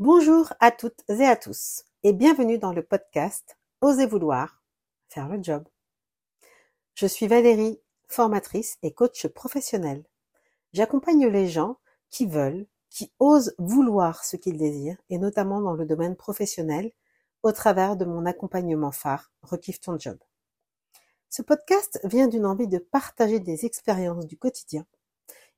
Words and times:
Bonjour 0.00 0.52
à 0.60 0.70
toutes 0.70 1.02
et 1.08 1.26
à 1.26 1.34
tous 1.34 1.82
et 2.04 2.12
bienvenue 2.12 2.56
dans 2.56 2.72
le 2.72 2.84
podcast 2.84 3.58
Osez 3.80 4.06
vouloir 4.06 4.62
faire 5.08 5.28
le 5.28 5.42
job. 5.42 5.66
Je 6.94 7.08
suis 7.08 7.26
Valérie, 7.26 7.80
formatrice 8.06 8.78
et 8.82 8.94
coach 8.94 9.26
professionnel. 9.26 10.04
J'accompagne 10.72 11.26
les 11.26 11.48
gens 11.48 11.80
qui 12.10 12.26
veulent, 12.26 12.68
qui 12.90 13.12
osent 13.18 13.56
vouloir 13.58 14.24
ce 14.24 14.36
qu'ils 14.36 14.56
désirent 14.56 14.98
et 15.10 15.18
notamment 15.18 15.60
dans 15.60 15.74
le 15.74 15.84
domaine 15.84 16.14
professionnel 16.14 16.92
au 17.42 17.50
travers 17.50 17.96
de 17.96 18.04
mon 18.04 18.24
accompagnement 18.24 18.92
phare 18.92 19.32
Rekiffe 19.42 19.80
ton 19.80 19.98
job. 19.98 20.18
Ce 21.28 21.42
podcast 21.42 21.98
vient 22.04 22.28
d'une 22.28 22.46
envie 22.46 22.68
de 22.68 22.78
partager 22.78 23.40
des 23.40 23.66
expériences 23.66 24.28
du 24.28 24.38
quotidien. 24.38 24.86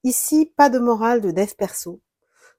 Ici, 0.03 0.51
pas 0.57 0.71
de 0.71 0.79
morale 0.79 1.21
de 1.21 1.31
dev 1.31 1.53
perso, 1.59 2.01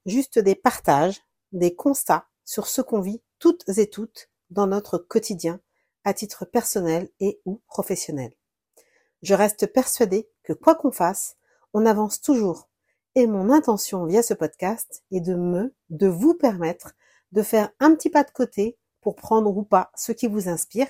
juste 0.05 0.37
des 0.37 0.53
partages 0.53 1.23
des 1.51 1.75
constats 1.75 2.27
sur 2.45 2.67
ce 2.67 2.81
qu'on 2.81 3.01
vit 3.01 3.21
toutes 3.39 3.67
et 3.77 3.89
toutes 3.89 4.29
dans 4.49 4.67
notre 4.67 4.97
quotidien 4.97 5.59
à 6.03 6.13
titre 6.13 6.45
personnel 6.45 7.09
et 7.19 7.41
ou 7.45 7.61
professionnel. 7.67 8.33
Je 9.21 9.33
reste 9.33 9.67
persuadée 9.67 10.29
que 10.43 10.53
quoi 10.53 10.75
qu'on 10.75 10.91
fasse, 10.91 11.37
on 11.73 11.85
avance 11.85 12.21
toujours. 12.21 12.69
Et 13.15 13.27
mon 13.27 13.51
intention 13.51 14.05
via 14.05 14.23
ce 14.23 14.33
podcast 14.33 15.03
est 15.11 15.21
de 15.21 15.35
me, 15.35 15.75
de 15.89 16.07
vous 16.07 16.33
permettre 16.33 16.93
de 17.31 17.41
faire 17.41 17.71
un 17.79 17.95
petit 17.95 18.09
pas 18.09 18.23
de 18.23 18.31
côté 18.31 18.77
pour 19.01 19.15
prendre 19.15 19.55
ou 19.55 19.63
pas 19.63 19.91
ce 19.95 20.11
qui 20.11 20.27
vous 20.27 20.49
inspire 20.49 20.87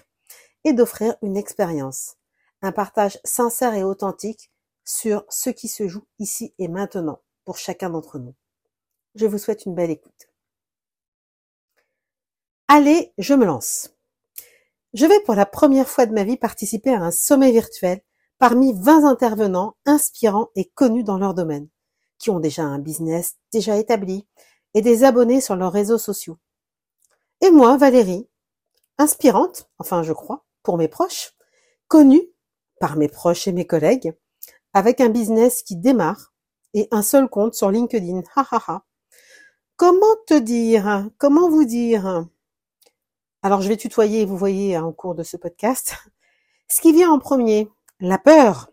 et 0.63 0.73
d'offrir 0.73 1.15
une 1.21 1.37
expérience, 1.37 2.17
un 2.61 2.71
partage 2.71 3.19
sincère 3.23 3.73
et 3.73 3.83
authentique 3.83 4.51
sur 4.85 5.25
ce 5.29 5.49
qui 5.49 5.67
se 5.67 5.87
joue 5.87 6.05
ici 6.19 6.53
et 6.59 6.67
maintenant 6.67 7.19
pour 7.45 7.57
chacun 7.57 7.89
d'entre 7.89 8.19
nous. 8.19 8.35
Je 9.15 9.25
vous 9.25 9.37
souhaite 9.37 9.65
une 9.65 9.75
belle 9.75 9.91
écoute. 9.91 10.30
Allez, 12.73 13.11
je 13.17 13.33
me 13.33 13.43
lance. 13.43 13.89
Je 14.93 15.05
vais 15.05 15.19
pour 15.25 15.35
la 15.35 15.45
première 15.45 15.89
fois 15.89 16.05
de 16.05 16.13
ma 16.13 16.23
vie 16.23 16.37
participer 16.37 16.93
à 16.93 17.01
un 17.01 17.11
sommet 17.11 17.51
virtuel 17.51 17.99
parmi 18.39 18.71
20 18.71 19.03
intervenants 19.03 19.75
inspirants 19.85 20.51
et 20.55 20.69
connus 20.69 21.03
dans 21.03 21.17
leur 21.17 21.33
domaine, 21.33 21.67
qui 22.17 22.29
ont 22.29 22.39
déjà 22.39 22.63
un 22.63 22.79
business 22.79 23.35
déjà 23.51 23.75
établi 23.75 24.25
et 24.73 24.81
des 24.81 25.03
abonnés 25.03 25.41
sur 25.41 25.57
leurs 25.57 25.73
réseaux 25.73 25.97
sociaux. 25.97 26.37
Et 27.41 27.51
moi, 27.51 27.75
Valérie, 27.75 28.29
inspirante, 28.97 29.69
enfin 29.77 30.01
je 30.01 30.13
crois, 30.13 30.45
pour 30.63 30.77
mes 30.77 30.87
proches, 30.87 31.33
connue 31.89 32.23
par 32.79 32.95
mes 32.95 33.09
proches 33.09 33.49
et 33.49 33.51
mes 33.51 33.67
collègues, 33.67 34.13
avec 34.71 35.01
un 35.01 35.09
business 35.09 35.61
qui 35.61 35.75
démarre 35.75 36.31
et 36.73 36.87
un 36.91 37.01
seul 37.01 37.27
compte 37.27 37.53
sur 37.53 37.69
LinkedIn. 37.69 38.21
Ha 38.33 38.47
ha 38.49 38.63
ha. 38.65 38.85
Comment 39.75 40.15
te 40.25 40.39
dire? 40.39 41.09
Comment 41.17 41.49
vous 41.49 41.65
dire? 41.65 42.29
Alors 43.43 43.61
je 43.61 43.67
vais 43.69 43.77
tutoyer, 43.77 44.25
vous 44.25 44.37
voyez, 44.37 44.77
en 44.77 44.91
cours 44.91 45.15
de 45.15 45.23
ce 45.23 45.35
podcast. 45.35 45.95
Ce 46.67 46.79
qui 46.79 46.93
vient 46.93 47.11
en 47.11 47.19
premier, 47.19 47.69
la 47.99 48.17
peur. 48.17 48.69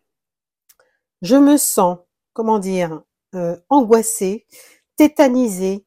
Je 1.22 1.36
me 1.36 1.56
sens, 1.56 1.98
comment 2.34 2.58
dire, 2.58 3.02
euh, 3.34 3.56
angoissée, 3.70 4.46
tétanisée. 4.96 5.84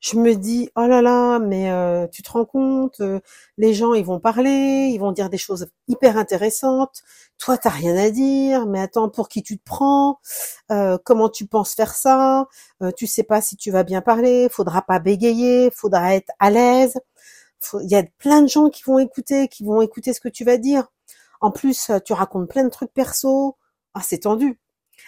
Je 0.00 0.16
me 0.16 0.34
dis, 0.34 0.68
oh 0.76 0.86
là 0.86 1.00
là, 1.02 1.38
mais 1.38 1.70
euh, 1.70 2.08
tu 2.08 2.22
te 2.22 2.32
rends 2.32 2.44
compte, 2.44 3.00
euh, 3.00 3.20
les 3.58 3.72
gens 3.74 3.94
ils 3.94 4.04
vont 4.04 4.18
parler, 4.18 4.90
ils 4.92 4.98
vont 4.98 5.12
dire 5.12 5.30
des 5.30 5.38
choses 5.38 5.68
hyper 5.86 6.16
intéressantes. 6.16 7.02
Toi 7.38 7.58
t'as 7.58 7.70
rien 7.70 7.96
à 7.96 8.10
dire, 8.10 8.66
mais 8.66 8.80
attends, 8.80 9.08
pour 9.10 9.28
qui 9.28 9.42
tu 9.42 9.58
te 9.58 9.64
prends? 9.64 10.18
Comment 11.04 11.28
tu 11.28 11.46
penses 11.46 11.74
faire 11.74 11.94
ça? 11.94 12.46
Tu 12.96 13.06
sais 13.06 13.22
pas 13.22 13.40
si 13.42 13.56
tu 13.56 13.70
vas 13.70 13.84
bien 13.84 14.00
parler. 14.00 14.48
Faudra 14.50 14.82
pas 14.82 14.98
bégayer, 14.98 15.70
faudra 15.70 16.14
être 16.14 16.32
à 16.40 16.50
l'aise 16.50 16.98
il 17.82 17.90
y 17.90 17.96
a 17.96 18.04
plein 18.18 18.42
de 18.42 18.48
gens 18.48 18.68
qui 18.70 18.82
vont 18.84 18.98
écouter, 18.98 19.48
qui 19.48 19.64
vont 19.64 19.82
écouter 19.82 20.12
ce 20.12 20.20
que 20.20 20.28
tu 20.28 20.44
vas 20.44 20.56
dire. 20.56 20.86
En 21.40 21.50
plus, 21.50 21.90
euh, 21.90 21.98
tu 21.98 22.12
racontes 22.12 22.48
plein 22.48 22.64
de 22.64 22.70
trucs 22.70 22.92
perso. 22.92 23.56
Ah, 23.94 24.02
c'est 24.02 24.20
tendu. 24.20 24.60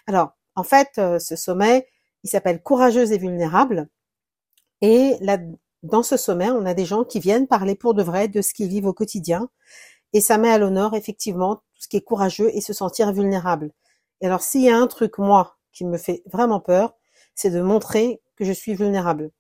Alors, 0.07 0.33
en 0.57 0.65
fait, 0.65 0.91
euh, 0.99 1.19
ce 1.19 1.37
sommet, 1.37 1.87
il 2.23 2.31
s'appelle 2.31 2.63
Courageuse 2.63 3.13
et 3.13 3.19
vulnérable. 3.19 3.89
Et 4.81 5.17
là, 5.21 5.39
dans 5.83 6.03
ce 6.03 6.17
sommet, 6.17 6.51
on 6.51 6.67
a 6.67 6.75
des 6.75 6.85
gens 6.85 7.05
qui 7.05 7.21
viennent 7.21 7.47
parler 7.47 7.75
pour 7.75 7.95
de 7.95 8.03
vrai 8.03 8.29
de 8.29 8.43
ce 8.43 8.55
qu'ils 8.55 8.69
vivent 8.69 8.87
au 8.87 8.93
quotidien. 8.93 9.49
Et 10.13 10.21
ça 10.21 10.39
met 10.39 10.51
à 10.51 10.59
l'honneur, 10.59 10.95
effectivement, 10.95 11.57
tout 11.57 11.63
ce 11.81 11.89
qui 11.89 11.97
est 11.97 12.03
courageux 12.03 12.51
et 12.55 12.61
se 12.61 12.73
sentir 12.73 13.13
vulnérable. 13.13 13.73
Et 14.21 14.27
alors, 14.27 14.43
s'il 14.43 14.63
y 14.63 14.71
a 14.71 14.77
un 14.77 14.87
truc, 14.87 15.19
moi, 15.19 15.57
qui 15.73 15.85
me 15.85 15.99
fait 15.99 16.23
vraiment 16.27 16.61
peur, 16.61 16.95
c'est 17.35 17.51
de 17.51 17.61
montrer 17.61 18.23
que 18.37 18.45
je 18.45 18.53
suis 18.53 18.75
vulnérable. 18.75 19.31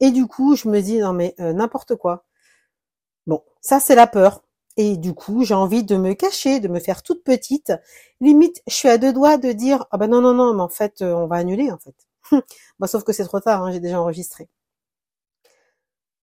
Et 0.00 0.10
du 0.10 0.26
coup, 0.26 0.54
je 0.54 0.68
me 0.68 0.80
dis, 0.80 0.98
non 0.98 1.12
mais 1.12 1.34
euh, 1.40 1.52
n'importe 1.52 1.96
quoi. 1.96 2.24
Bon, 3.28 3.44
ça 3.60 3.78
c'est 3.80 3.94
la 3.94 4.08
peur. 4.08 4.42
Et 4.76 4.96
du 4.96 5.14
coup, 5.14 5.44
j'ai 5.44 5.54
envie 5.54 5.84
de 5.84 5.96
me 5.96 6.14
cacher, 6.14 6.60
de 6.60 6.68
me 6.68 6.80
faire 6.80 7.02
toute 7.02 7.24
petite. 7.24 7.72
Limite, 8.20 8.62
je 8.68 8.74
suis 8.74 8.88
à 8.88 8.98
deux 8.98 9.12
doigts 9.12 9.36
de 9.38 9.52
dire 9.52 9.86
ah 9.92 9.98
ben 9.98 10.08
non 10.08 10.20
non 10.20 10.34
non, 10.34 10.54
mais 10.54 10.62
en 10.62 10.68
fait, 10.68 11.02
euh, 11.02 11.14
on 11.14 11.26
va 11.28 11.36
annuler 11.36 11.70
en 11.70 11.78
fait. 11.78 11.94
bah, 12.80 12.86
sauf 12.88 13.04
que 13.04 13.12
c'est 13.12 13.24
trop 13.24 13.40
tard, 13.40 13.62
hein, 13.62 13.72
j'ai 13.72 13.80
déjà 13.80 14.00
enregistré. 14.00 14.48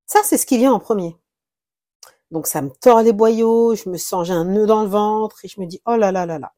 Ça, 0.08 0.22
c'est 0.24 0.38
ce 0.38 0.46
qui 0.48 0.58
vient 0.58 0.74
en 0.74 0.80
premier. 0.80 1.16
Donc 2.32 2.48
ça 2.48 2.62
me 2.62 2.70
tord 2.72 3.02
les 3.02 3.14
boyaux, 3.14 3.76
je 3.76 3.90
me 3.90 3.98
sens 3.98 4.28
j'ai 4.28 4.34
un 4.34 4.46
nœud 4.46 4.66
dans 4.66 4.82
le 4.84 4.90
ventre 4.90 5.44
et 5.46 5.48
je 5.48 5.60
me 5.62 5.66
dis 5.68 5.82
oh 5.86 5.96
là 5.96 6.12
là 6.12 6.26
là 6.26 6.40
là. 6.40 6.54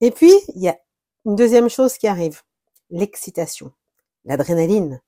Et 0.00 0.10
puis 0.10 0.32
il 0.54 0.62
y 0.62 0.68
a 0.68 0.78
une 1.24 1.36
deuxième 1.36 1.68
chose 1.70 1.98
qui 1.98 2.08
arrive, 2.08 2.42
l'excitation, 2.90 3.72
l'adrénaline. 4.24 5.00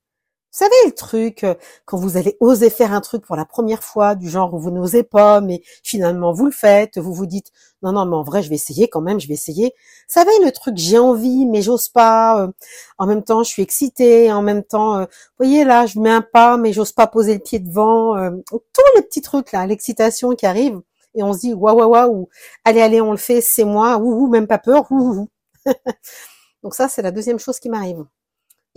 Vous 0.50 0.58
savez 0.64 0.74
le 0.86 0.92
truc, 0.92 1.44
euh, 1.44 1.54
quand 1.84 1.98
vous 1.98 2.16
allez 2.16 2.36
oser 2.40 2.70
faire 2.70 2.92
un 2.94 3.02
truc 3.02 3.22
pour 3.24 3.36
la 3.36 3.44
première 3.44 3.82
fois, 3.84 4.14
du 4.14 4.30
genre 4.30 4.54
où 4.54 4.58
vous 4.58 4.70
n'osez 4.70 5.02
pas, 5.02 5.42
mais 5.42 5.60
finalement 5.82 6.32
vous 6.32 6.46
le 6.46 6.52
faites, 6.52 6.96
vous 6.98 7.12
vous 7.12 7.26
dites 7.26 7.52
non 7.82 7.92
non 7.92 8.06
mais 8.06 8.16
en 8.16 8.22
vrai 8.22 8.42
je 8.42 8.48
vais 8.48 8.54
essayer 8.54 8.88
quand 8.88 9.02
même, 9.02 9.20
je 9.20 9.28
vais 9.28 9.34
essayer. 9.34 9.66
Vous 10.08 10.14
savez 10.14 10.30
le 10.42 10.50
truc 10.50 10.76
j'ai 10.78 10.98
envie 10.98 11.44
mais 11.46 11.60
j'ose 11.60 11.88
pas. 11.90 12.42
Euh, 12.44 12.48
en 12.96 13.06
même 13.06 13.22
temps 13.22 13.42
je 13.42 13.50
suis 13.50 13.62
excitée, 13.62 14.32
en 14.32 14.40
même 14.42 14.64
temps, 14.64 14.96
euh, 14.98 15.02
vous 15.04 15.44
voyez 15.44 15.64
là 15.64 15.84
je 15.86 15.98
mets 16.00 16.10
un 16.10 16.22
pas 16.22 16.56
mais 16.56 16.72
j'ose 16.72 16.92
pas 16.92 17.06
poser 17.06 17.34
le 17.34 17.40
pied 17.40 17.58
devant. 17.58 18.14
tous 18.50 18.82
les 18.96 19.02
petits 19.02 19.22
trucs 19.22 19.52
là, 19.52 19.66
l'excitation 19.66 20.30
qui 20.34 20.46
arrive 20.46 20.80
et 21.14 21.22
on 21.22 21.32
se 21.34 21.40
dit 21.40 21.52
waouh 21.54 21.76
waouh 21.76 21.90
waouh, 21.90 22.28
allez 22.64 22.80
allez 22.80 23.00
on 23.02 23.10
le 23.12 23.18
fait, 23.18 23.40
c'est 23.42 23.64
moi, 23.64 23.98
ouh, 23.98 24.28
même 24.28 24.46
pas 24.46 24.58
peur, 24.58 24.86
ouh. 24.90 25.28
Donc 26.62 26.74
ça 26.74 26.88
c'est 26.88 27.02
la 27.02 27.10
deuxième 27.12 27.38
chose 27.38 27.58
qui 27.60 27.68
m'arrive 27.70 28.04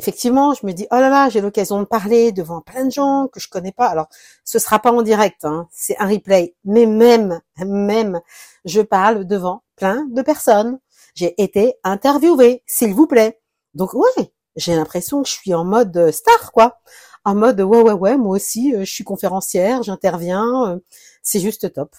effectivement, 0.02 0.56
je 0.56 0.66
me 0.66 0.72
dis, 0.72 0.88
oh 0.90 0.96
là 0.96 1.10
là, 1.10 1.30
j'ai 1.30 1.42
l'occasion 1.42 1.80
de 1.80 1.86
parler 1.86 2.32
devant 2.32 2.60
plein 2.62 2.86
de 2.86 2.92
gens 2.92 3.28
que 3.32 3.40
je 3.40 3.48
connais 3.48 3.72
pas. 3.72 3.86
Alors, 3.86 4.08
ce 4.44 4.58
sera 4.58 4.80
pas 4.80 4.92
en 4.92 5.04
direct, 5.04 5.46
hein, 5.46 5.68
c'est 5.72 5.96
un 6.00 6.08
replay. 6.08 6.56
Mais 6.66 6.88
même, 6.88 7.40
même, 7.64 8.20
je 8.66 8.82
parle 8.82 9.26
devant 9.26 9.62
plein 9.76 10.08
de 10.10 10.24
personnes. 10.24 10.80
J'ai 11.14 11.40
été 11.40 11.76
interviewée, 11.84 12.64
s'il 12.66 12.96
vous 12.96 13.06
plaît. 13.06 13.40
Donc, 13.76 13.94
ouais, 13.94 14.34
j'ai 14.56 14.76
l'impression 14.76 15.22
que 15.22 15.30
je 15.30 15.34
suis 15.34 15.54
en 15.54 15.66
mode 15.66 15.96
euh, 15.96 16.12
star, 16.12 16.52
quoi. 16.52 16.80
En 17.24 17.36
mode, 17.36 17.62
ouais, 17.62 17.82
ouais, 17.82 17.94
ouais, 17.94 18.18
moi 18.18 18.36
aussi, 18.36 18.74
euh, 18.74 18.80
je 18.80 18.92
suis 18.92 19.04
conférencière, 19.04 19.84
j'interviens, 19.84 20.68
euh, 20.68 20.80
c'est 21.22 21.40
juste 21.40 21.72
top. 21.74 21.96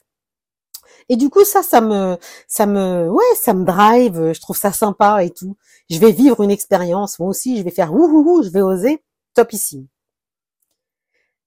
Et 1.08 1.16
du 1.16 1.30
coup, 1.30 1.44
ça, 1.44 1.62
ça 1.62 1.80
me, 1.80 2.16
ça 2.46 2.66
me, 2.66 3.08
ouais, 3.08 3.34
ça 3.34 3.54
me 3.54 3.64
drive. 3.64 4.32
Je 4.32 4.40
trouve 4.40 4.56
ça 4.56 4.72
sympa 4.72 5.24
et 5.24 5.30
tout. 5.30 5.56
Je 5.90 5.98
vais 5.98 6.12
vivre 6.12 6.42
une 6.42 6.50
expérience. 6.50 7.18
Moi 7.18 7.28
aussi, 7.28 7.58
je 7.58 7.62
vais 7.62 7.70
faire 7.70 7.92
ouh, 7.92 8.42
je 8.42 8.50
vais 8.50 8.62
oser. 8.62 9.02
Topissime. 9.34 9.86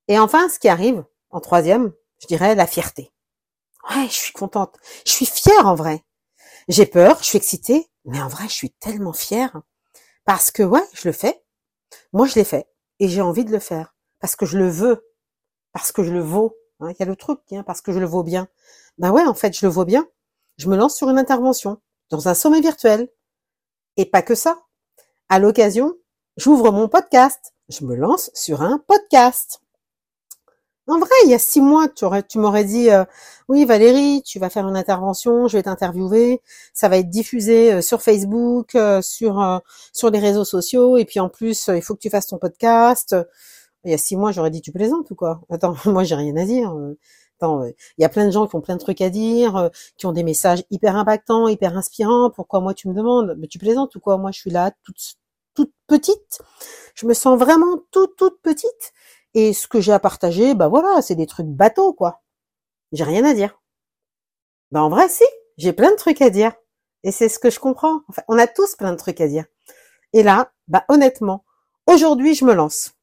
Et 0.08 0.20
enfin, 0.20 0.50
ce 0.50 0.60
qui 0.60 0.70
arrive 0.70 1.04
en 1.30 1.40
troisième, 1.40 1.92
je 2.22 2.28
dirais 2.28 2.56
la 2.56 2.68
fierté. 2.68 3.12
Ouais, 3.90 4.08
je 4.08 4.14
suis 4.14 4.34
contente. 4.34 4.78
Je 5.06 5.12
suis 5.12 5.26
fière 5.26 5.68
en 5.68 5.76
vrai. 5.76 6.04
J'ai 6.68 6.86
peur, 6.86 7.20
je 7.20 7.26
suis 7.26 7.38
excitée, 7.38 7.88
mais 8.06 8.22
en 8.22 8.28
vrai, 8.28 8.46
je 8.48 8.54
suis 8.54 8.72
tellement 8.72 9.14
fière 9.14 9.62
parce 10.26 10.50
que 10.52 10.64
ouais, 10.64 10.84
je 10.94 11.08
le 11.08 11.12
fais. 11.12 11.44
Moi, 12.14 12.26
je 12.28 12.36
l'ai 12.36 12.44
fait 12.44 12.68
et 13.00 13.08
j'ai 13.08 13.22
envie 13.22 13.46
de 13.46 13.52
le 13.52 13.60
faire 13.60 13.96
parce 14.20 14.36
que 14.36 14.46
je 14.46 14.58
le 14.58 14.68
veux, 14.68 15.06
parce 15.72 15.92
que 15.92 16.04
je 16.04 16.12
le 16.12 16.22
vaux. 16.22 16.58
Hein. 16.80 16.92
Il 16.92 16.96
y 17.00 17.04
a 17.04 17.06
le 17.06 17.16
truc, 17.16 17.40
hein, 17.52 17.64
parce 17.64 17.82
que 17.82 17.92
je 17.92 18.00
le 18.00 18.06
vaux 18.06 18.24
bien. 18.24 18.48
Ben 18.98 19.12
ouais, 19.12 19.26
en 19.26 19.34
fait, 19.34 19.58
je 19.58 19.66
le 19.66 19.72
vois 19.72 19.86
bien. 19.86 20.08
Je 20.58 20.70
me 20.70 20.78
lance 20.78 20.96
sur 20.96 21.10
une 21.10 21.18
intervention 21.18 21.82
dans 22.10 22.28
un 22.28 22.34
sommet 22.34 22.62
virtuel. 22.62 23.10
Et 23.98 24.06
pas 24.06 24.22
que 24.22 24.36
ça. 24.36 24.60
À 25.30 25.40
l'occasion, 25.40 25.96
j'ouvre 26.38 26.72
mon 26.72 26.88
podcast. 26.88 27.54
Je 27.70 27.86
me 27.86 27.96
lance 27.96 28.30
sur 28.34 28.62
un 28.62 28.80
podcast. 28.88 29.62
En 30.88 31.00
vrai, 31.00 31.10
il 31.24 31.32
y 31.32 31.34
a 31.34 31.40
six 31.40 31.62
mois, 31.62 31.88
tu, 31.90 32.06
aurais, 32.06 32.22
tu 32.22 32.38
m'aurais 32.38 32.64
dit, 32.64 32.92
euh, 32.92 33.06
oui 33.48 33.66
Valérie, 33.66 34.22
tu 34.24 34.38
vas 34.38 34.52
faire 34.52 34.68
une 34.68 34.78
intervention, 34.78 35.48
je 35.48 35.58
vais 35.58 35.64
t'interviewer, 35.64 36.44
ça 36.76 36.90
va 36.90 36.98
être 36.98 37.10
diffusé 37.10 37.74
euh, 37.74 37.82
sur 37.82 38.04
Facebook, 38.04 38.76
euh, 38.76 39.02
sur 39.02 39.62
sur 39.94 40.12
les 40.12 40.20
réseaux 40.20 40.46
sociaux, 40.46 40.98
et 40.98 41.06
puis 41.06 41.20
en 41.20 41.28
plus, 41.30 41.70
il 41.74 41.82
faut 41.82 41.96
que 41.96 42.02
tu 42.02 42.12
fasses 42.12 42.28
ton 42.28 42.38
podcast. 42.38 43.16
Il 43.84 43.92
y 43.92 43.94
a 43.96 43.98
six 43.98 44.16
mois, 44.16 44.32
j'aurais 44.32 44.52
dit, 44.52 44.62
tu 44.62 44.72
plaisantes 44.72 45.10
ou 45.10 45.16
quoi? 45.16 45.42
Attends, 45.50 45.76
moi 45.86 46.04
j'ai 46.04 46.16
rien 46.16 46.36
à 46.38 46.46
dire. 46.46 46.76
Euh, 47.44 47.72
il 47.98 48.02
y 48.02 48.06
a 48.06 48.10
plein 48.10 48.26
de 48.26 48.32
gens 48.32 48.48
qui 48.48 48.56
ont 48.56 48.62
plein 48.62 48.76
de 48.76 48.82
trucs 48.82 49.02
à 49.02 49.10
dire, 49.10 49.56
euh, 49.56 49.70
qui 49.98 50.06
ont 50.06 50.12
des 50.12 50.24
messages 50.24 50.64
hyper 50.72 50.96
impactants, 50.96 51.48
hyper 51.48 51.78
inspirants. 51.78 52.30
Pourquoi 52.30 52.62
moi 52.62 52.74
tu 52.74 52.88
me 52.88 52.94
demandes? 52.94 53.36
Mais 53.38 53.48
tu 53.48 53.60
plaisantes 53.60 53.96
ou 53.96 54.00
quoi? 54.00 54.18
Moi 54.18 54.32
je 54.32 54.40
suis 54.40 54.52
là 54.52 54.72
toute, 54.84 55.18
toute 55.54 55.74
petite. 55.88 56.42
Je 56.96 57.06
me 57.06 57.14
sens 57.14 57.38
vraiment 57.38 57.78
toute 57.92 58.16
toute 58.16 58.42
petite. 58.42 58.94
Et 59.34 59.54
ce 59.54 59.68
que 59.68 59.82
j'ai 59.82 59.92
à 59.92 60.00
partager, 60.00 60.56
bah 60.56 60.70
voilà, 60.70 61.02
c'est 61.02 61.16
des 61.16 61.28
trucs 61.28 61.48
bateaux, 61.48 61.94
quoi. 61.94 62.22
J'ai 62.94 63.04
rien 63.04 63.26
à 63.26 63.34
dire. 63.34 63.60
Ben 64.72 64.82
en 64.82 64.90
vrai, 64.90 65.10
si, 65.10 65.26
j'ai 65.58 65.74
plein 65.74 65.92
de 65.92 65.98
trucs 65.98 66.22
à 66.22 66.30
dire. 66.30 66.54
Et 67.04 67.12
c'est 67.12 67.30
ce 67.30 67.40
que 67.40 67.50
je 67.50 67.60
comprends. 67.60 68.02
Enfin, 68.10 68.24
on 68.28 68.38
a 68.38 68.48
tous 68.48 68.76
plein 68.76 68.92
de 68.94 68.98
trucs 68.98 69.22
à 69.22 69.28
dire. 69.28 69.46
Et 70.14 70.24
là, 70.24 70.52
bah 70.68 70.86
honnêtement, 70.90 71.44
aujourd'hui, 71.88 72.34
je 72.36 72.46
me 72.46 72.54
lance. 72.54 72.94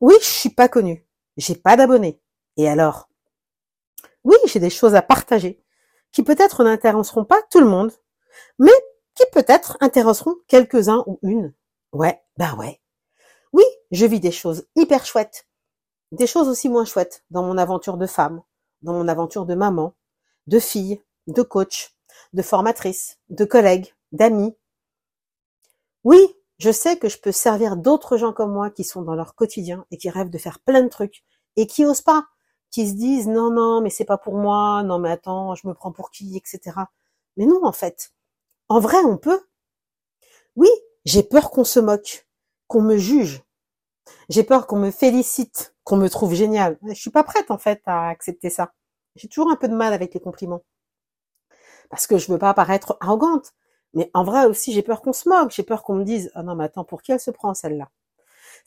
Oui, 0.00 0.14
je 0.20 0.26
suis 0.26 0.50
pas 0.50 0.68
connue. 0.68 1.06
J'ai 1.36 1.54
pas 1.54 1.76
d'abonnés. 1.76 2.20
Et 2.56 2.68
alors? 2.68 3.09
Oui, 4.24 4.36
j'ai 4.46 4.60
des 4.60 4.70
choses 4.70 4.94
à 4.94 5.02
partager 5.02 5.62
qui 6.12 6.22
peut-être 6.22 6.64
n'intéresseront 6.64 7.24
pas 7.24 7.40
tout 7.50 7.60
le 7.60 7.66
monde, 7.66 7.92
mais 8.58 8.72
qui 9.14 9.24
peut-être 9.32 9.76
intéresseront 9.80 10.36
quelques-uns 10.48 11.04
ou 11.06 11.18
une. 11.22 11.54
Ouais, 11.92 12.20
bah 12.36 12.54
ouais. 12.54 12.80
Oui, 13.52 13.64
je 13.90 14.06
vis 14.06 14.20
des 14.20 14.32
choses 14.32 14.66
hyper 14.76 15.04
chouettes, 15.04 15.46
des 16.12 16.26
choses 16.26 16.48
aussi 16.48 16.68
moins 16.68 16.84
chouettes 16.84 17.24
dans 17.30 17.42
mon 17.42 17.58
aventure 17.58 17.96
de 17.96 18.06
femme, 18.06 18.42
dans 18.82 18.92
mon 18.92 19.08
aventure 19.08 19.46
de 19.46 19.54
maman, 19.54 19.94
de 20.46 20.58
fille, 20.58 21.02
de 21.26 21.42
coach, 21.42 21.94
de 22.32 22.42
formatrice, 22.42 23.18
de 23.28 23.44
collègue, 23.44 23.94
d'amis. 24.12 24.56
Oui, 26.04 26.18
je 26.58 26.70
sais 26.70 26.98
que 26.98 27.08
je 27.08 27.18
peux 27.18 27.32
servir 27.32 27.76
d'autres 27.76 28.16
gens 28.16 28.32
comme 28.32 28.52
moi 28.52 28.70
qui 28.70 28.84
sont 28.84 29.02
dans 29.02 29.14
leur 29.14 29.34
quotidien 29.34 29.86
et 29.90 29.96
qui 29.96 30.10
rêvent 30.10 30.30
de 30.30 30.38
faire 30.38 30.60
plein 30.60 30.82
de 30.82 30.88
trucs 30.88 31.24
et 31.56 31.66
qui 31.66 31.84
osent 31.84 32.02
pas, 32.02 32.26
qui 32.70 32.88
se 32.88 32.94
disent 32.94 33.28
non, 33.28 33.50
non, 33.50 33.80
mais 33.80 33.90
c'est 33.90 34.04
pas 34.04 34.18
pour 34.18 34.34
moi, 34.34 34.82
non, 34.84 34.98
mais 34.98 35.10
attends, 35.10 35.54
je 35.54 35.66
me 35.68 35.74
prends 35.74 35.92
pour 35.92 36.10
qui, 36.10 36.36
etc. 36.36 36.76
Mais 37.36 37.46
non, 37.46 37.64
en 37.64 37.72
fait. 37.72 38.12
En 38.68 38.80
vrai, 38.80 38.98
on 39.04 39.16
peut. 39.18 39.40
Oui, 40.56 40.68
j'ai 41.04 41.22
peur 41.22 41.50
qu'on 41.50 41.64
se 41.64 41.80
moque, 41.80 42.26
qu'on 42.68 42.82
me 42.82 42.96
juge. 42.96 43.42
J'ai 44.30 44.44
peur 44.44 44.66
qu'on 44.66 44.78
me 44.78 44.90
félicite, 44.90 45.74
qu'on 45.84 45.96
me 45.96 46.08
trouve 46.08 46.34
génial. 46.34 46.78
Je 46.88 46.94
suis 46.94 47.10
pas 47.10 47.24
prête, 47.24 47.50
en 47.50 47.58
fait, 47.58 47.82
à 47.86 48.08
accepter 48.08 48.50
ça. 48.50 48.72
J'ai 49.16 49.28
toujours 49.28 49.50
un 49.50 49.56
peu 49.56 49.68
de 49.68 49.74
mal 49.74 49.92
avec 49.92 50.14
les 50.14 50.20
compliments. 50.20 50.62
Parce 51.90 52.06
que 52.06 52.18
je 52.18 52.30
veux 52.32 52.38
pas 52.38 52.54
paraître 52.54 52.96
arrogante. 53.00 53.52
Mais 53.94 54.10
en 54.14 54.24
vrai 54.24 54.46
aussi, 54.46 54.72
j'ai 54.72 54.82
peur 54.82 55.02
qu'on 55.02 55.12
se 55.12 55.28
moque. 55.28 55.50
J'ai 55.50 55.62
peur 55.64 55.82
qu'on 55.82 55.94
me 55.96 56.04
dise, 56.04 56.30
ah 56.34 56.42
non, 56.42 56.54
mais 56.54 56.64
attends, 56.64 56.84
pour 56.84 57.02
qui 57.02 57.12
elle 57.12 57.20
se 57.20 57.30
prend, 57.30 57.54
celle-là? 57.54 57.90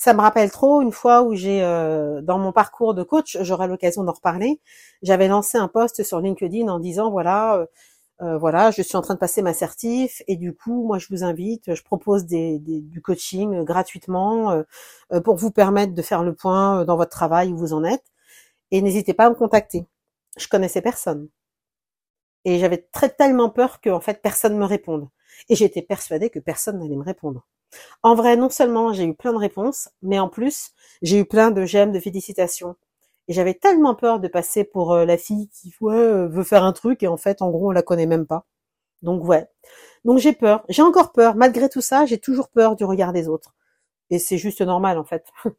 Ça 0.03 0.13
me 0.13 0.19
rappelle 0.19 0.51
trop 0.51 0.81
une 0.81 0.91
fois 0.91 1.21
où 1.23 1.33
j'ai, 1.33 1.63
euh, 1.63 2.21
dans 2.21 2.37
mon 2.37 2.51
parcours 2.51 2.93
de 2.93 3.03
coach, 3.03 3.37
j'aurai 3.39 3.69
l'occasion 3.69 4.03
d'en 4.03 4.11
reparler. 4.11 4.59
J'avais 5.01 5.29
lancé 5.29 5.57
un 5.57 5.69
post 5.69 6.03
sur 6.03 6.19
LinkedIn 6.19 6.67
en 6.67 6.79
disant 6.79 7.09
voilà, 7.09 7.55
euh, 7.55 7.65
euh, 8.21 8.37
voilà, 8.37 8.69
je 8.71 8.81
suis 8.81 8.97
en 8.97 9.01
train 9.01 9.13
de 9.13 9.19
passer 9.19 9.41
ma 9.41 9.53
certif 9.53 10.21
et 10.27 10.35
du 10.35 10.53
coup, 10.53 10.85
moi, 10.85 10.97
je 10.99 11.07
vous 11.09 11.23
invite, 11.23 11.73
je 11.73 11.81
propose 11.83 12.25
des, 12.25 12.59
du 12.59 13.01
coaching 13.01 13.63
gratuitement 13.63 14.61
pour 15.23 15.37
vous 15.37 15.51
permettre 15.51 15.93
de 15.93 16.01
faire 16.01 16.23
le 16.23 16.35
point 16.35 16.83
dans 16.83 16.97
votre 16.97 17.11
travail 17.11 17.53
où 17.53 17.57
vous 17.57 17.71
en 17.73 17.85
êtes. 17.85 18.03
Et 18.71 18.81
n'hésitez 18.81 19.13
pas 19.13 19.27
à 19.27 19.29
me 19.29 19.35
contacter. 19.35 19.85
Je 20.37 20.49
connaissais 20.49 20.81
personne. 20.81 21.29
Et 22.45 22.57
j'avais 22.57 22.77
très 22.93 23.09
tellement 23.09 23.49
peur 23.49 23.81
que 23.81 23.89
en 23.89 23.99
fait 23.99 24.21
personne 24.21 24.57
me 24.57 24.63
réponde. 24.65 25.09
Et 25.49 25.55
j'étais 25.55 25.81
persuadée 25.81 26.29
que 26.29 26.39
personne 26.39 26.79
n'allait 26.79 26.95
me 26.95 27.03
répondre. 27.03 27.45
En 28.03 28.15
vrai, 28.15 28.35
non 28.37 28.49
seulement 28.49 28.93
j'ai 28.93 29.05
eu 29.05 29.15
plein 29.15 29.33
de 29.33 29.37
réponses, 29.37 29.89
mais 30.01 30.19
en 30.19 30.29
plus, 30.29 30.71
j'ai 31.01 31.19
eu 31.19 31.25
plein 31.25 31.51
de 31.51 31.65
j'aime, 31.65 31.91
de 31.91 31.99
félicitations. 31.99 32.75
Et 33.27 33.33
j'avais 33.33 33.53
tellement 33.53 33.95
peur 33.95 34.19
de 34.19 34.27
passer 34.27 34.63
pour 34.63 34.93
euh, 34.93 35.05
la 35.05 35.17
fille 35.17 35.49
qui 35.49 35.73
euh, 35.83 36.27
veut 36.27 36.43
faire 36.43 36.63
un 36.63 36.73
truc 36.73 37.03
et 37.03 37.07
en 37.07 37.17
fait, 37.17 37.41
en 37.41 37.49
gros, 37.51 37.69
on 37.69 37.71
la 37.71 37.81
connaît 37.81 38.05
même 38.05 38.25
pas. 38.27 38.45
Donc 39.01 39.23
ouais. 39.25 39.47
Donc 40.05 40.19
j'ai 40.19 40.33
peur. 40.33 40.65
J'ai 40.69 40.81
encore 40.81 41.11
peur. 41.13 41.35
Malgré 41.35 41.69
tout 41.69 41.81
ça, 41.81 42.05
j'ai 42.05 42.17
toujours 42.19 42.49
peur 42.49 42.75
du 42.75 42.85
regard 42.85 43.13
des 43.13 43.27
autres. 43.29 43.53
Et 44.09 44.19
c'est 44.19 44.37
juste 44.37 44.61
normal 44.61 44.97
en 44.97 45.05
fait. 45.05 45.25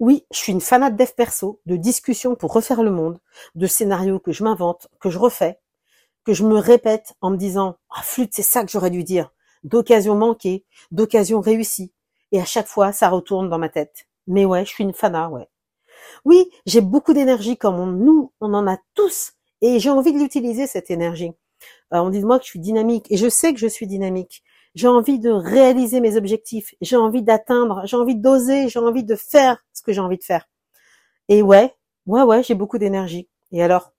oui, 0.00 0.26
je 0.32 0.38
suis 0.38 0.52
une 0.52 0.60
fanate 0.60 0.96
dev 0.96 1.10
perso, 1.16 1.60
de 1.66 1.76
discussions 1.76 2.34
pour 2.36 2.52
refaire 2.52 2.82
le 2.82 2.90
monde, 2.90 3.18
de 3.54 3.66
scénarios 3.66 4.20
que 4.20 4.32
je 4.32 4.44
m'invente, 4.44 4.88
que 5.00 5.10
je 5.10 5.18
refais, 5.18 5.58
que 6.24 6.32
je 6.32 6.44
me 6.44 6.58
répète 6.58 7.14
en 7.20 7.30
me 7.30 7.36
disant 7.36 7.76
ah 7.90 8.02
flûte, 8.02 8.32
c'est 8.34 8.42
ça 8.42 8.64
que 8.64 8.70
j'aurais 8.70 8.90
dû 8.90 9.04
dire 9.04 9.32
d'occasions 9.64 10.14
manquées, 10.14 10.64
d'occasions 10.90 11.40
réussies. 11.40 11.92
Et 12.32 12.40
à 12.40 12.44
chaque 12.44 12.66
fois, 12.68 12.92
ça 12.92 13.08
retourne 13.08 13.48
dans 13.48 13.58
ma 13.58 13.68
tête. 13.68 14.06
Mais 14.26 14.44
ouais, 14.44 14.64
je 14.64 14.70
suis 14.70 14.84
une 14.84 14.92
fana, 14.92 15.30
ouais. 15.30 15.48
Oui, 16.24 16.50
j'ai 16.66 16.80
beaucoup 16.80 17.12
d'énergie 17.12 17.56
comme 17.56 17.98
nous, 17.98 18.32
on 18.40 18.54
en 18.54 18.66
a 18.66 18.78
tous. 18.94 19.32
Et 19.60 19.78
j'ai 19.78 19.90
envie 19.90 20.12
de 20.12 20.18
l'utiliser, 20.18 20.66
cette 20.66 20.90
énergie. 20.90 21.32
Euh, 21.94 21.98
on 21.98 22.10
dit 22.10 22.20
de 22.20 22.26
moi 22.26 22.38
que 22.38 22.44
je 22.44 22.50
suis 22.50 22.60
dynamique. 22.60 23.06
Et 23.10 23.16
je 23.16 23.28
sais 23.28 23.52
que 23.52 23.60
je 23.60 23.66
suis 23.66 23.86
dynamique. 23.86 24.42
J'ai 24.74 24.88
envie 24.88 25.18
de 25.18 25.30
réaliser 25.30 26.00
mes 26.00 26.16
objectifs. 26.16 26.74
J'ai 26.80 26.96
envie 26.96 27.22
d'atteindre. 27.22 27.82
J'ai 27.84 27.96
envie 27.96 28.14
d'oser. 28.14 28.68
J'ai 28.68 28.78
envie 28.78 29.04
de 29.04 29.16
faire 29.16 29.64
ce 29.72 29.82
que 29.82 29.92
j'ai 29.92 30.00
envie 30.00 30.18
de 30.18 30.24
faire. 30.24 30.48
Et 31.28 31.42
ouais, 31.42 31.74
ouais, 32.06 32.22
ouais, 32.22 32.42
j'ai 32.42 32.54
beaucoup 32.54 32.78
d'énergie. 32.78 33.28
Et 33.52 33.62
alors, 33.62 33.92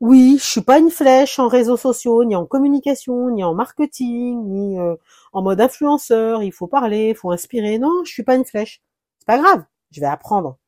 oui, 0.00 0.38
je 0.38 0.44
suis 0.44 0.60
pas 0.62 0.78
une 0.78 0.90
flèche 0.90 1.38
en 1.38 1.48
réseaux 1.48 1.76
sociaux, 1.76 2.24
ni 2.24 2.34
en 2.34 2.46
communication, 2.46 3.30
ni 3.30 3.44
en 3.44 3.54
marketing, 3.54 4.42
ni 4.46 4.78
euh, 4.78 4.96
en 5.32 5.42
mode 5.42 5.60
influenceur. 5.60 6.42
Il 6.42 6.52
faut 6.52 6.66
parler, 6.66 7.10
il 7.10 7.14
faut 7.14 7.30
inspirer. 7.30 7.78
Non, 7.78 8.02
je 8.04 8.12
suis 8.12 8.22
pas 8.22 8.36
une 8.36 8.46
flèche. 8.46 8.82
C'est 9.18 9.26
pas 9.26 9.38
grave. 9.38 9.64
Je 9.90 10.00
vais 10.00 10.06
apprendre. 10.06 10.58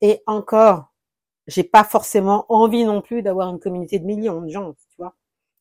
Et 0.00 0.22
encore, 0.26 0.92
j'ai 1.46 1.64
pas 1.64 1.84
forcément 1.84 2.46
envie 2.48 2.84
non 2.84 3.02
plus 3.02 3.22
d'avoir 3.22 3.50
une 3.50 3.60
communauté 3.60 3.98
de 3.98 4.06
millions 4.06 4.40
de 4.42 4.48
gens. 4.48 4.72
Tu 4.72 4.96
vois, 4.98 5.14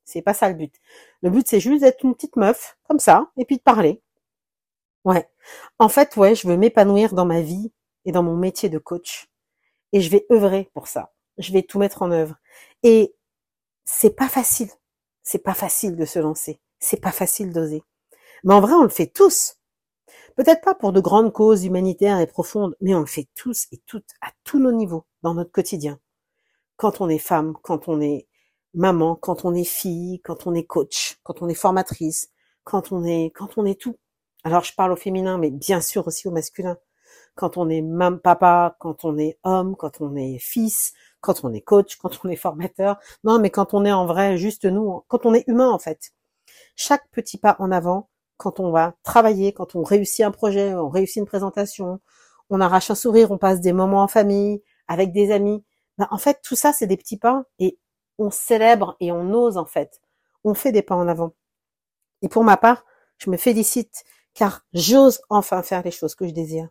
c'est 0.06 0.22
pas 0.22 0.34
ça 0.34 0.50
le 0.50 0.56
but. 0.56 0.76
Le 1.22 1.30
but 1.30 1.48
c'est 1.48 1.60
juste 1.60 1.82
d'être 1.84 2.04
une 2.06 2.16
petite 2.16 2.38
meuf 2.38 2.78
comme 2.88 3.00
ça 3.00 3.32
et 3.38 3.46
puis 3.46 3.58
de 3.58 3.64
parler. 3.64 4.02
Ouais. 5.06 5.30
En 5.80 5.90
fait, 5.90 6.16
ouais, 6.18 6.36
je 6.36 6.48
veux 6.48 6.58
m'épanouir 6.58 7.14
dans 7.14 7.26
ma 7.26 7.42
vie 7.42 7.72
et 8.06 8.12
dans 8.12 8.24
mon 8.24 8.36
métier 8.38 8.70
de 8.70 8.78
coach. 8.80 9.30
Et 9.94 10.02
je 10.02 10.10
vais 10.12 10.26
œuvrer 10.32 10.70
pour 10.74 10.88
ça 10.88 11.12
je 11.40 11.52
vais 11.52 11.64
tout 11.64 11.80
mettre 11.80 12.02
en 12.02 12.12
œuvre. 12.12 12.36
Et 12.84 13.16
c'est 13.86 14.16
pas 14.16 14.30
facile. 14.30 14.70
C'est 15.24 15.44
pas 15.44 15.54
facile 15.54 15.96
de 15.96 16.06
se 16.06 16.20
lancer. 16.20 16.60
C'est 16.80 17.02
pas 17.02 17.12
facile 17.12 17.52
d'oser. 17.52 17.84
Mais 18.44 18.54
en 18.54 18.62
vrai, 18.62 18.74
on 18.74 18.84
le 18.84 18.90
fait 18.90 19.08
tous. 19.08 19.56
Peut-être 20.36 20.62
pas 20.62 20.76
pour 20.76 20.94
de 20.94 21.02
grandes 21.02 21.34
causes 21.34 21.66
humanitaires 21.66 22.20
et 22.20 22.28
profondes, 22.28 22.76
mais 22.80 22.96
on 22.96 23.02
le 23.02 23.06
fait 23.06 23.28
tous 23.36 23.68
et 23.72 23.78
toutes 23.86 24.12
à 24.22 24.32
tous 24.44 24.60
nos 24.60 24.72
niveaux 24.72 25.06
dans 25.22 25.34
notre 25.34 25.52
quotidien. 25.52 26.00
Quand 26.78 27.02
on 27.02 27.10
est 27.10 27.18
femme, 27.18 27.56
quand 27.62 27.90
on 27.90 28.00
est 28.00 28.28
maman, 28.74 29.16
quand 29.16 29.44
on 29.46 29.54
est 29.54 29.66
fille, 29.66 30.22
quand 30.22 30.48
on 30.48 30.54
est 30.54 30.64
coach, 30.64 31.20
quand 31.24 31.42
on 31.42 31.50
est 31.50 31.56
formatrice, 31.56 32.30
quand 32.64 32.92
on 32.92 33.04
est, 33.04 33.32
quand 33.36 33.58
on 33.58 33.66
est 33.66 33.80
tout. 33.80 33.98
Alors 34.44 34.64
je 34.64 34.74
parle 34.74 34.94
au 34.94 34.96
féminin, 34.96 35.38
mais 35.38 35.52
bien 35.52 35.82
sûr 35.82 36.08
aussi 36.08 36.28
au 36.28 36.32
masculin. 36.32 36.78
Quand 37.36 37.58
on 37.58 37.70
est 37.70 37.82
mam, 37.82 38.20
papa, 38.20 38.78
quand 38.80 39.06
on 39.06 39.18
est 39.18 39.40
homme, 39.44 39.76
quand 39.76 40.02
on 40.02 40.16
est 40.16 40.38
fils, 40.40 40.94
quand 41.22 41.44
on 41.44 41.54
est 41.54 41.62
coach, 41.62 41.98
quand 41.98 42.12
on 42.24 42.30
est 42.30 42.36
formateur. 42.36 42.98
Non, 43.24 43.40
mais 43.40 43.50
quand 43.50 43.74
on 43.74 43.86
est 43.86 43.92
en 43.92 44.06
vrai, 44.06 44.38
juste 44.38 44.66
nous, 44.66 45.04
quand 45.08 45.26
on 45.26 45.34
est 45.34 45.48
humain 45.48 45.70
en 45.70 45.80
fait. 45.80 46.12
Chaque 46.76 47.10
petit 47.12 47.38
pas 47.38 47.56
en 47.60 47.72
avant, 47.72 48.10
quand 48.38 48.60
on 48.60 48.72
va 48.72 48.96
travailler, 49.04 49.54
quand 49.54 49.76
on 49.76 49.84
réussit 49.84 50.26
un 50.26 50.32
projet, 50.32 50.74
on 50.74 50.90
réussit 50.90 51.18
une 51.18 51.26
présentation, 51.26 52.00
on 52.50 52.62
arrache 52.62 52.90
un 52.92 52.96
sourire, 52.96 53.32
on 53.32 53.38
passe 53.38 53.62
des 53.62 53.74
moments 53.74 54.04
en 54.04 54.08
famille, 54.08 54.64
avec 54.88 55.12
des 55.12 55.32
amis. 55.32 55.64
Ben, 55.98 56.08
en 56.12 56.18
fait, 56.18 56.40
tout 56.42 56.56
ça, 56.56 56.74
c'est 56.74 56.88
des 56.88 56.98
petits 56.98 57.18
pas 57.18 57.44
et 57.60 57.78
on 58.18 58.32
célèbre 58.32 58.96
et 59.00 59.12
on 59.12 59.34
ose 59.34 59.58
en 59.58 59.66
fait. 59.66 60.02
On 60.44 60.54
fait 60.54 60.72
des 60.72 60.82
pas 60.82 60.96
en 60.96 61.08
avant. 61.08 61.34
Et 62.22 62.30
pour 62.30 62.44
ma 62.44 62.58
part, 62.58 62.86
je 63.18 63.30
me 63.30 63.38
félicite 63.38 64.04
car 64.34 64.66
j'ose 64.74 65.22
enfin 65.30 65.64
faire 65.64 65.84
les 65.84 65.92
choses 65.92 66.16
que 66.16 66.28
je 66.28 66.34
désire. 66.34 66.70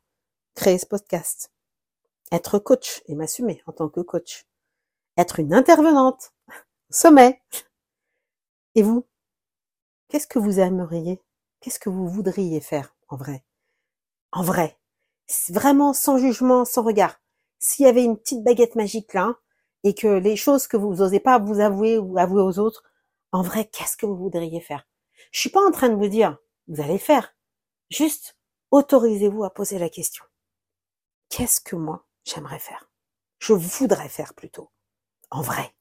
Créer 0.55 0.79
ce 0.79 0.87
podcast, 0.87 1.51
être 2.33 2.59
coach 2.59 3.03
et 3.07 3.15
m'assumer 3.15 3.63
en 3.67 3.73
tant 3.73 3.89
que 3.89 4.01
coach, 4.01 4.47
être 5.17 5.41
une 5.41 5.55
intervenante, 5.55 6.33
sommet. 6.91 7.43
Et 8.75 8.83
vous, 8.83 9.07
qu'est-ce 10.09 10.27
que 10.27 10.39
vous 10.39 10.61
aimeriez, 10.61 11.21
qu'est-ce 11.61 11.81
que 11.81 11.91
vous 11.91 12.09
voudriez 12.09 12.61
faire 12.61 12.95
en 13.09 13.17
vrai? 13.17 13.45
En 14.33 14.43
vrai, 14.43 14.79
vraiment 15.49 15.93
sans 15.93 16.19
jugement, 16.19 16.65
sans 16.65 16.83
regard. 16.83 17.21
S'il 17.59 17.87
y 17.87 17.89
avait 17.89 18.05
une 18.05 18.19
petite 18.19 18.45
baguette 18.45 18.77
magique 18.77 19.15
là, 19.15 19.37
et 19.85 19.95
que 19.95 20.09
les 20.09 20.37
choses 20.37 20.67
que 20.67 20.77
vous 20.77 20.97
n'osez 20.97 21.21
pas 21.21 21.39
vous 21.39 21.61
avouer 21.61 21.99
ou 21.99 22.19
avouer 22.19 22.43
aux 22.43 22.59
autres, 22.59 22.83
en 23.33 23.43
vrai, 23.43 23.67
qu'est-ce 23.67 23.97
que 23.97 24.07
vous 24.07 24.17
voudriez 24.17 24.61
faire? 24.61 24.87
Je 25.33 25.41
suis 25.41 25.51
pas 25.51 25.65
en 25.65 25.71
train 25.71 25.89
de 25.89 25.95
vous 25.95 26.09
dire, 26.09 26.39
vous 26.67 26.81
allez 26.81 26.99
faire. 26.99 27.35
Juste, 27.91 28.37
autorisez-vous 28.71 29.45
à 29.45 29.51
poser 29.51 29.79
la 29.79 29.89
question. 29.89 30.25
Qu'est-ce 31.29 31.61
que 31.61 31.77
moi, 31.77 32.07
j'aimerais 32.29 32.59
faire. 32.59 32.91
Je 33.39 33.53
voudrais 33.53 34.09
faire 34.09 34.35
plutôt. 34.35 34.71
En 35.31 35.43
vrai. 35.43 35.75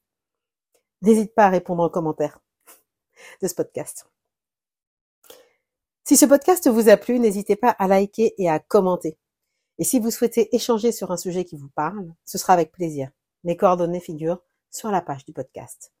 N'hésite 1.02 1.34
pas 1.34 1.46
à 1.46 1.50
répondre 1.50 1.82
en 1.82 1.88
commentaire 1.88 2.40
de 3.40 3.48
ce 3.48 3.54
podcast. 3.54 4.06
Si 6.04 6.16
ce 6.16 6.26
podcast 6.26 6.68
vous 6.68 6.88
a 6.88 6.96
plu, 6.96 7.18
n'hésitez 7.18 7.56
pas 7.56 7.70
à 7.70 7.86
liker 7.86 8.34
et 8.38 8.48
à 8.48 8.58
commenter. 8.58 9.18
Et 9.78 9.84
si 9.84 10.00
vous 10.00 10.10
souhaitez 10.10 10.54
échanger 10.56 10.90
sur 10.90 11.12
un 11.12 11.16
sujet 11.16 11.44
qui 11.44 11.56
vous 11.56 11.68
parle, 11.68 12.14
ce 12.24 12.38
sera 12.38 12.52
avec 12.52 12.72
plaisir. 12.72 13.10
Mes 13.44 13.56
coordonnées 13.56 14.00
figurent 14.00 14.42
sur 14.70 14.90
la 14.90 15.02
page 15.02 15.24
du 15.24 15.32
podcast. 15.32 15.92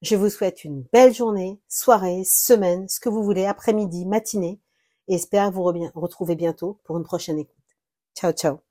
Je 0.00 0.16
vous 0.16 0.30
souhaite 0.30 0.64
une 0.64 0.84
belle 0.92 1.12
journée, 1.12 1.60
soirée, 1.68 2.22
semaine, 2.24 2.88
ce 2.88 3.00
que 3.00 3.08
vous 3.08 3.24
voulez, 3.24 3.46
après-midi, 3.46 4.06
matinée, 4.06 4.60
et 5.08 5.14
espère 5.14 5.50
vous 5.50 5.64
retrouver 5.64 6.36
bientôt 6.36 6.80
pour 6.84 6.96
une 6.96 7.04
prochaine 7.04 7.38
écoute. 7.38 7.56
Ciao, 8.14 8.32
ciao. 8.32 8.67